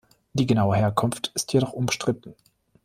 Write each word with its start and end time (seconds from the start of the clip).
Die 0.33 0.47
genaue 0.47 0.77
Herkunft 0.77 1.31
ist 1.35 1.53
jedoch 1.53 1.73
umstritten. 1.73 2.33